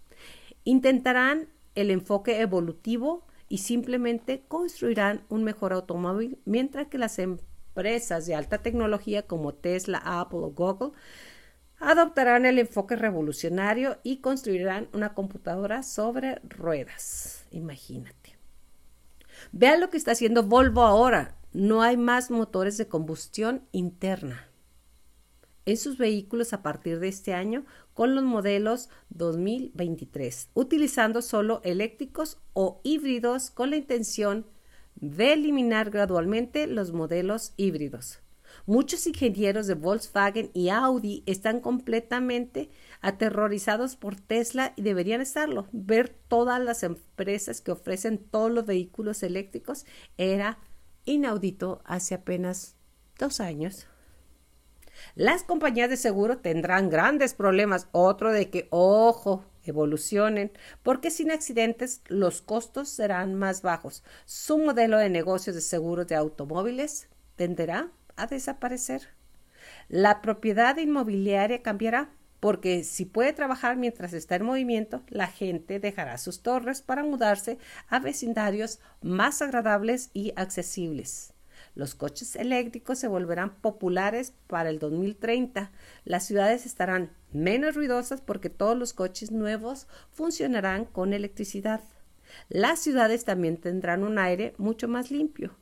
Intentarán 0.65 1.49
el 1.75 1.91
enfoque 1.91 2.41
evolutivo 2.41 3.27
y 3.49 3.59
simplemente 3.59 4.45
construirán 4.49 5.25
un 5.29 5.45
mejor 5.45 5.73
automóvil, 5.73 6.39
mientras 6.45 6.89
que 6.89 6.99
las 6.99 7.19
empresas 7.19 8.27
de 8.27 8.35
alta 8.35 8.59
tecnología 8.59 9.23
como 9.23 9.55
Tesla, 9.55 10.03
Apple 10.05 10.41
o 10.43 10.51
Google 10.51 10.93
adoptarán 11.81 12.45
el 12.45 12.59
enfoque 12.59 12.97
revolucionario 12.97 13.99
y 14.03 14.19
construirán 14.19 14.89
una 14.93 15.15
computadora 15.15 15.83
sobre 15.83 16.41
ruedas. 16.43 17.47
Imagínate. 17.51 18.37
Vean 19.53 19.81
lo 19.81 19.89
que 19.89 19.97
está 19.97 20.13
haciendo 20.13 20.43
Volvo 20.43 20.83
ahora. 20.83 21.37
No 21.53 21.83
hay 21.83 21.97
más 21.97 22.31
motores 22.31 22.77
de 22.77 22.89
combustión 22.89 23.63
interna 23.73 24.48
en 25.69 25.77
sus 25.77 25.99
vehículos 25.99 26.55
a 26.55 26.63
partir 26.63 26.99
de 26.99 27.09
este 27.09 27.35
año 27.35 27.67
con 27.93 28.15
los 28.15 28.25
modelos 28.25 28.89
2023, 29.11 30.49
utilizando 30.55 31.21
solo 31.21 31.61
eléctricos 31.63 32.39
o 32.55 32.81
híbridos 32.85 33.51
con 33.51 33.69
la 33.69 33.77
intención 33.77 34.47
de 34.97 35.35
eliminar 35.35 35.91
gradualmente 35.91 36.67
los 36.69 36.93
modelos 36.93 37.53
híbridos. 37.59 38.21
Muchos 38.65 39.07
ingenieros 39.07 39.67
de 39.67 39.75
Volkswagen 39.75 40.51
y 40.55 40.71
Audi 40.71 41.23
están 41.27 41.61
completamente 41.61 42.71
aterrorizados 43.03 43.95
por 43.95 44.17
Tesla 44.17 44.73
y 44.75 44.81
deberían 44.81 45.21
estarlo. 45.21 45.69
Ver 45.73 46.09
todas 46.29 46.63
las 46.63 46.83
empresas 46.83 47.61
que 47.61 47.73
ofrecen 47.73 48.17
todos 48.17 48.51
los 48.51 48.65
vehículos 48.65 49.23
eléctricos 49.23 49.85
era 50.17 50.59
inaudito 51.05 51.83
hace 51.85 52.15
apenas 52.15 52.75
dos 53.19 53.41
años. 53.41 53.87
Las 55.15 55.43
compañías 55.43 55.91
de 55.91 55.97
seguro 55.97 56.39
tendrán 56.39 56.91
grandes 56.91 57.35
problemas. 57.35 57.89
Otro 57.93 58.33
de 58.33 58.51
que, 58.51 58.69
ojo, 58.71 59.45
evolucionen, 59.65 60.53
porque 60.83 61.11
sin 61.11 61.31
accidentes 61.31 62.03
los 62.07 62.43
costos 62.43 62.89
serán 62.89 63.35
más 63.35 63.63
bajos. 63.63 64.03
Su 64.25 64.59
modelo 64.59 64.99
de 64.99 65.11
negocios 65.11 65.55
de 65.55 65.63
seguros 65.63 66.07
de 66.07 66.17
automóviles 66.17 67.09
tenderá 67.37 67.91
a 68.17 68.27
desaparecer. 68.27 69.09
La 69.89 70.21
propiedad 70.21 70.77
inmobiliaria 70.77 71.63
cambiará, 71.63 72.11
porque 72.41 72.85
si 72.85 73.05
puede 73.05 73.33
trabajar 73.33 73.77
mientras 73.77 74.13
está 74.13 74.37
en 74.37 74.45
movimiento, 74.45 75.03
la 75.09 75.27
gente 75.27 75.81
dejará 75.81 76.19
sus 76.19 76.43
torres 76.43 76.83
para 76.83 77.03
mudarse 77.03 77.59
a 77.89 77.99
vecindarios 77.99 78.81
más 79.03 79.43
agradables 79.43 80.11
y 80.13 80.33
accesibles. 80.37 81.35
Los 81.79 81.95
coches 81.95 82.35
eléctricos 82.35 82.99
se 82.99 83.07
volverán 83.07 83.55
populares 83.61 84.35
para 84.49 84.69
el 84.69 84.81
2030. 84.81 85.71
Las 86.05 86.27
ciudades 86.27 86.67
estarán 86.67 87.13
menos 87.31 87.77
ruidosas 87.77 88.21
porque 88.21 88.51
todos 88.51 88.77
los 88.77 88.93
coches 88.93 89.31
nuevos 89.31 89.87
funcionarán 90.11 90.87
con 90.87 91.13
electricidad. 91.13 91.81
Las 92.49 92.81
ciudades 92.81 93.25
también 93.25 93.59
tendrán 93.59 94.03
un 94.03 94.19
aire 94.19 94.55
mucho 94.59 94.89
más 94.89 95.13
limpio. 95.13 95.57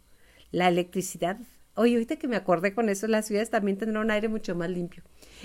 La 0.53 0.69
electricidad, 0.69 1.39
oye, 1.75 1.93
ahorita 1.93 2.17
que 2.17 2.29
me 2.29 2.37
acordé 2.37 2.73
con 2.73 2.89
eso, 2.89 3.07
las 3.09 3.27
ciudades 3.27 3.51
también 3.51 3.77
tendrán 3.77 4.05
un 4.05 4.11
aire 4.11 4.31
mucho 4.31 4.55
más 4.55 4.71
limpio. 4.71 5.03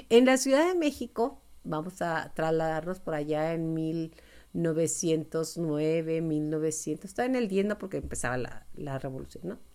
En 0.07 0.23
la 0.23 0.37
Ciudad 0.37 0.69
de 0.69 0.79
México, 0.79 1.41
vamos 1.65 2.01
a 2.01 2.31
trasladarnos 2.33 3.01
por 3.01 3.15
allá 3.15 3.53
en 3.53 3.73
1909, 3.73 6.21
1900, 6.21 7.09
estaba 7.09 7.25
en 7.25 7.35
el 7.35 7.49
10 7.49 7.75
porque 7.75 7.97
empezaba 7.97 8.37
la, 8.37 8.65
la 8.73 8.99
revolución, 8.99 9.49
¿no? 9.49 9.70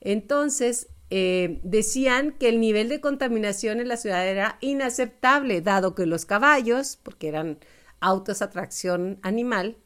Entonces, 0.00 0.88
eh, 1.10 1.60
decían 1.64 2.32
que 2.32 2.48
el 2.48 2.60
nivel 2.60 2.88
de 2.88 3.00
contaminación 3.00 3.80
en 3.80 3.88
la 3.88 3.96
ciudad 3.96 4.26
era 4.26 4.58
inaceptable, 4.60 5.60
dado 5.60 5.94
que 5.94 6.06
los 6.06 6.24
caballos, 6.24 6.98
porque 7.02 7.28
eran 7.28 7.58
autos 8.00 8.42
a 8.42 8.50
tracción 8.50 9.18
animal, 9.22 9.76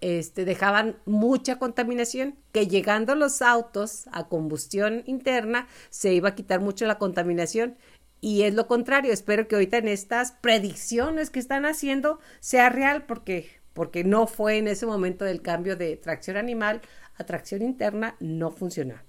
este, 0.00 0.44
dejaban 0.44 0.98
mucha 1.06 1.58
contaminación, 1.58 2.36
que 2.52 2.66
llegando 2.66 3.14
los 3.14 3.40
autos 3.40 4.06
a 4.12 4.28
combustión 4.28 5.02
interna 5.06 5.68
se 5.90 6.12
iba 6.12 6.30
a 6.30 6.34
quitar 6.34 6.60
mucho 6.60 6.86
la 6.86 6.98
contaminación. 6.98 7.78
Y 8.20 8.42
es 8.42 8.54
lo 8.54 8.66
contrario, 8.66 9.12
espero 9.12 9.48
que 9.48 9.54
ahorita 9.54 9.78
en 9.78 9.88
estas 9.88 10.32
predicciones 10.32 11.30
que 11.30 11.38
están 11.38 11.66
haciendo 11.66 12.18
sea 12.40 12.68
real, 12.68 13.04
porque, 13.06 13.48
porque 13.74 14.02
no 14.02 14.26
fue 14.26 14.58
en 14.58 14.66
ese 14.68 14.86
momento 14.86 15.24
del 15.24 15.40
cambio 15.40 15.76
de 15.76 15.96
tracción 15.96 16.36
animal 16.36 16.82
atracción 17.16 17.62
interna 17.62 18.16
no 18.20 18.50
funciona. 18.50 19.04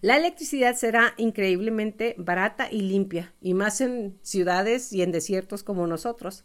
La 0.00 0.16
electricidad 0.16 0.74
será 0.74 1.14
increíblemente 1.16 2.14
barata 2.18 2.70
y 2.70 2.82
limpia, 2.82 3.32
y 3.40 3.54
más 3.54 3.80
en 3.80 4.18
ciudades 4.22 4.92
y 4.92 5.02
en 5.02 5.12
desiertos 5.12 5.62
como 5.62 5.86
nosotros. 5.86 6.44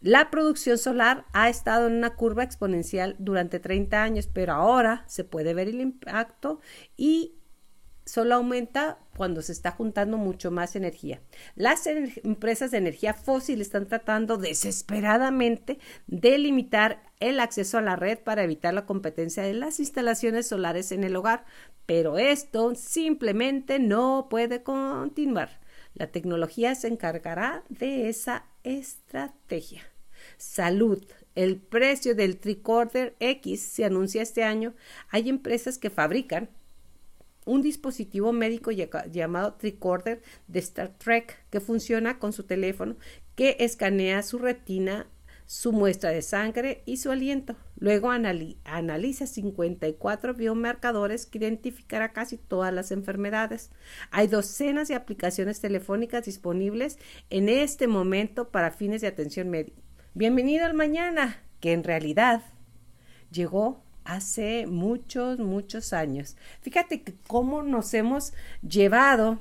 La 0.00 0.30
producción 0.30 0.76
solar 0.76 1.24
ha 1.32 1.48
estado 1.48 1.86
en 1.86 1.94
una 1.94 2.14
curva 2.14 2.42
exponencial 2.42 3.16
durante 3.18 3.58
30 3.58 4.02
años, 4.02 4.28
pero 4.32 4.52
ahora 4.52 5.04
se 5.06 5.24
puede 5.24 5.54
ver 5.54 5.68
el 5.68 5.80
impacto 5.80 6.60
y 6.96 7.34
solo 8.04 8.34
aumenta 8.34 8.98
cuando 9.16 9.42
se 9.42 9.52
está 9.52 9.70
juntando 9.70 10.16
mucho 10.16 10.50
más 10.50 10.76
energía. 10.76 11.20
Las 11.54 11.86
empresas 11.86 12.70
de 12.70 12.78
energía 12.78 13.14
fósil 13.14 13.60
están 13.60 13.86
tratando 13.86 14.36
desesperadamente 14.36 15.78
de 16.06 16.38
limitar 16.38 17.02
el 17.20 17.40
acceso 17.40 17.78
a 17.78 17.82
la 17.82 17.96
red 17.96 18.18
para 18.18 18.44
evitar 18.44 18.74
la 18.74 18.86
competencia 18.86 19.42
de 19.42 19.54
las 19.54 19.80
instalaciones 19.80 20.48
solares 20.48 20.92
en 20.92 21.04
el 21.04 21.16
hogar, 21.16 21.44
pero 21.86 22.18
esto 22.18 22.74
simplemente 22.74 23.78
no 23.78 24.26
puede 24.28 24.62
continuar. 24.62 25.60
La 25.94 26.08
tecnología 26.08 26.74
se 26.74 26.88
encargará 26.88 27.62
de 27.68 28.08
esa 28.08 28.46
estrategia. 28.64 29.82
Salud. 30.36 31.04
el 31.34 31.56
precio 31.56 32.14
del 32.14 32.38
Tricorder 32.38 33.16
X 33.18 33.60
se 33.60 33.84
anuncia 33.84 34.22
este 34.22 34.44
año. 34.44 34.74
Hay 35.08 35.28
empresas 35.28 35.78
que 35.78 35.90
fabrican 35.90 36.48
un 37.44 37.62
dispositivo 37.62 38.32
médico 38.32 38.70
llamado 38.70 39.54
Tricorder 39.54 40.22
de 40.48 40.58
Star 40.60 40.96
Trek 40.98 41.44
que 41.50 41.60
funciona 41.60 42.18
con 42.18 42.32
su 42.32 42.44
teléfono, 42.44 42.96
que 43.34 43.56
escanea 43.60 44.22
su 44.22 44.38
retina, 44.38 45.06
su 45.46 45.72
muestra 45.72 46.10
de 46.10 46.22
sangre 46.22 46.82
y 46.86 46.96
su 46.96 47.10
aliento. 47.10 47.56
Luego 47.76 48.10
analiza 48.10 49.26
54 49.26 50.34
biomarcadores 50.34 51.26
que 51.26 51.38
identificará 51.38 52.12
casi 52.12 52.38
todas 52.38 52.72
las 52.72 52.90
enfermedades. 52.90 53.70
Hay 54.10 54.26
docenas 54.26 54.88
de 54.88 54.94
aplicaciones 54.94 55.60
telefónicas 55.60 56.24
disponibles 56.24 56.98
en 57.28 57.48
este 57.48 57.88
momento 57.88 58.48
para 58.50 58.70
fines 58.70 59.02
de 59.02 59.08
atención 59.08 59.50
médica. 59.50 59.82
Bienvenido 60.14 60.64
al 60.64 60.74
mañana, 60.74 61.42
que 61.60 61.72
en 61.72 61.84
realidad 61.84 62.42
llegó 63.30 63.82
hace 64.04 64.66
muchos, 64.66 65.38
muchos 65.38 65.92
años. 65.92 66.36
Fíjate 66.60 67.02
que 67.02 67.14
cómo 67.26 67.62
nos 67.62 67.94
hemos 67.94 68.32
llevado 68.62 69.40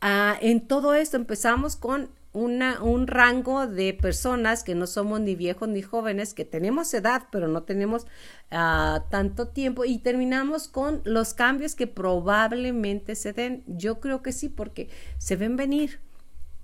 a, 0.00 0.36
en 0.40 0.66
todo 0.66 0.94
esto. 0.94 1.16
Empezamos 1.16 1.76
con 1.76 2.10
una, 2.32 2.82
un 2.82 3.06
rango 3.06 3.68
de 3.68 3.94
personas 3.94 4.64
que 4.64 4.74
no 4.74 4.88
somos 4.88 5.20
ni 5.20 5.36
viejos 5.36 5.68
ni 5.68 5.82
jóvenes, 5.82 6.34
que 6.34 6.44
tenemos 6.44 6.92
edad, 6.92 7.28
pero 7.30 7.46
no 7.46 7.62
tenemos 7.62 8.06
uh, 8.50 9.08
tanto 9.08 9.48
tiempo, 9.48 9.84
y 9.84 9.98
terminamos 9.98 10.66
con 10.66 11.00
los 11.04 11.32
cambios 11.32 11.76
que 11.76 11.86
probablemente 11.86 13.14
se 13.14 13.32
den. 13.32 13.62
Yo 13.68 14.00
creo 14.00 14.20
que 14.20 14.32
sí, 14.32 14.48
porque 14.48 14.90
se 15.18 15.36
ven 15.36 15.56
venir. 15.56 16.00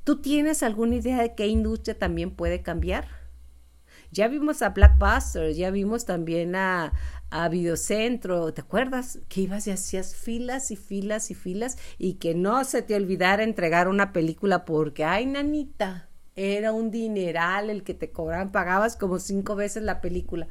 ¿Tú 0.02 0.20
tienes 0.20 0.64
alguna 0.64 0.96
idea 0.96 1.22
de 1.22 1.34
qué 1.36 1.46
industria 1.46 1.96
también 1.96 2.32
puede 2.32 2.62
cambiar? 2.62 3.19
Ya 4.10 4.28
vimos 4.28 4.62
a 4.62 4.70
Blackbuster, 4.70 5.52
ya 5.52 5.70
vimos 5.70 6.04
también 6.04 6.56
a, 6.56 6.92
a 7.30 7.48
Videocentro, 7.48 8.52
¿te 8.52 8.60
acuerdas? 8.60 9.20
Que 9.28 9.42
ibas 9.42 9.66
y 9.66 9.70
hacías 9.70 10.16
filas 10.16 10.70
y 10.70 10.76
filas 10.76 11.30
y 11.30 11.34
filas 11.34 11.78
y 11.96 12.14
que 12.14 12.34
no 12.34 12.64
se 12.64 12.82
te 12.82 12.96
olvidara 12.96 13.44
entregar 13.44 13.88
una 13.88 14.12
película 14.12 14.64
porque, 14.64 15.04
ay, 15.04 15.26
nanita, 15.26 16.08
era 16.34 16.72
un 16.72 16.90
dineral 16.90 17.70
el 17.70 17.84
que 17.84 17.94
te 17.94 18.10
cobraban, 18.10 18.50
pagabas 18.50 18.96
como 18.96 19.18
cinco 19.18 19.54
veces 19.54 19.82
la 19.84 20.00
película. 20.00 20.48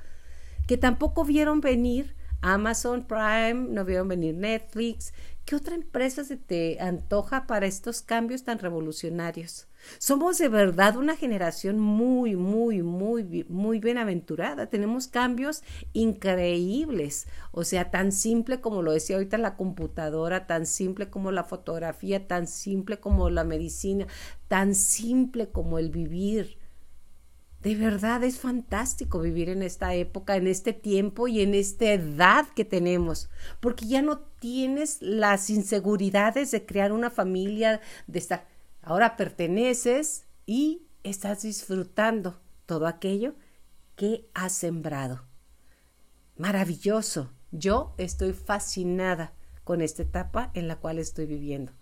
Que 0.67 0.77
tampoco 0.77 1.25
vieron 1.25 1.61
venir 1.61 2.15
Amazon 2.41 3.05
Prime, 3.05 3.67
no 3.69 3.83
vieron 3.85 4.07
venir 4.07 4.35
Netflix. 4.35 5.13
¿Qué 5.49 5.55
otra 5.55 5.73
empresa 5.73 6.23
se 6.23 6.37
te 6.37 6.79
antoja 6.79 7.47
para 7.47 7.65
estos 7.65 8.03
cambios 8.03 8.43
tan 8.43 8.59
revolucionarios? 8.59 9.67
Somos 9.97 10.37
de 10.37 10.47
verdad 10.47 10.95
una 10.95 11.15
generación 11.15 11.79
muy, 11.79 12.35
muy, 12.35 12.83
muy, 12.83 13.45
muy 13.49 13.79
bienaventurada. 13.79 14.67
Tenemos 14.67 15.07
cambios 15.07 15.63
increíbles. 15.93 17.25
O 17.51 17.63
sea, 17.63 17.89
tan 17.89 18.11
simple 18.11 18.61
como 18.61 18.83
lo 18.83 18.91
decía 18.91 19.15
ahorita 19.15 19.39
la 19.39 19.55
computadora, 19.55 20.45
tan 20.45 20.67
simple 20.67 21.09
como 21.09 21.31
la 21.31 21.43
fotografía, 21.43 22.27
tan 22.27 22.45
simple 22.45 22.99
como 22.99 23.31
la 23.31 23.43
medicina, 23.43 24.05
tan 24.47 24.75
simple 24.75 25.49
como 25.49 25.79
el 25.79 25.89
vivir. 25.89 26.58
De 27.61 27.75
verdad 27.75 28.23
es 28.23 28.39
fantástico 28.39 29.19
vivir 29.19 29.49
en 29.49 29.63
esta 29.63 29.93
época, 29.93 30.37
en 30.37 30.47
este 30.47 30.71
tiempo 30.71 31.27
y 31.27 31.41
en 31.41 31.53
esta 31.53 31.91
edad 31.91 32.47
que 32.55 32.63
tenemos, 32.63 33.29
porque 33.59 33.85
ya 33.85 34.01
no 34.01 34.19
tienes 34.19 35.01
las 35.01 35.49
inseguridades 35.49 36.51
de 36.51 36.65
crear 36.65 36.93
una 36.93 37.09
familia, 37.09 37.81
de 38.07 38.19
estar 38.19 38.47
Ahora 38.81 39.17
perteneces 39.17 40.25
y 40.45 40.87
estás 41.03 41.43
disfrutando 41.43 42.41
todo 42.65 42.87
aquello 42.87 43.35
que 43.95 44.29
has 44.33 44.53
sembrado. 44.53 45.25
Maravilloso. 46.37 47.31
Yo 47.51 47.93
estoy 47.97 48.33
fascinada 48.33 49.33
con 49.63 49.81
esta 49.81 50.03
etapa 50.03 50.51
en 50.53 50.67
la 50.67 50.77
cual 50.77 50.99
estoy 50.99 51.25
viviendo. 51.25 51.73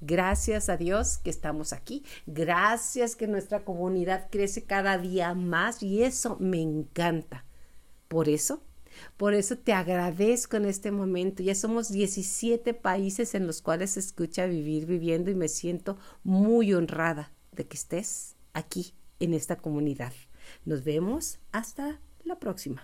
Gracias 0.00 0.68
a 0.68 0.76
Dios 0.76 1.18
que 1.18 1.30
estamos 1.30 1.72
aquí. 1.72 2.04
Gracias 2.26 3.16
que 3.16 3.26
nuestra 3.26 3.64
comunidad 3.64 4.28
crece 4.30 4.64
cada 4.64 4.98
día 4.98 5.34
más 5.34 5.82
y 5.82 6.02
eso 6.02 6.36
me 6.40 6.60
encanta. 6.60 7.44
Por 8.08 8.28
eso 8.28 8.62
por 9.16 9.34
eso 9.34 9.56
te 9.56 9.72
agradezco 9.72 10.56
en 10.56 10.66
este 10.66 10.90
momento. 10.90 11.42
Ya 11.42 11.54
somos 11.54 11.90
17 11.90 12.74
países 12.74 13.34
en 13.34 13.46
los 13.46 13.62
cuales 13.62 13.92
se 13.92 14.00
escucha 14.00 14.46
vivir 14.46 14.86
viviendo 14.86 15.30
y 15.30 15.34
me 15.34 15.48
siento 15.48 15.98
muy 16.24 16.72
honrada 16.74 17.32
de 17.52 17.66
que 17.66 17.76
estés 17.76 18.36
aquí 18.52 18.94
en 19.20 19.34
esta 19.34 19.56
comunidad. 19.56 20.12
Nos 20.64 20.84
vemos 20.84 21.38
hasta 21.52 22.00
la 22.24 22.38
próxima. 22.38 22.74